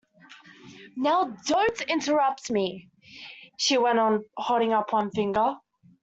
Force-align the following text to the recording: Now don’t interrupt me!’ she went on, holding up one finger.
Now 0.95 1.25
don’t 1.45 1.81
interrupt 1.81 2.49
me!’ 2.49 2.89
she 3.57 3.77
went 3.77 3.99
on, 3.99 4.25
holding 4.35 4.73
up 4.73 4.91
one 4.93 5.11
finger. 5.11 5.57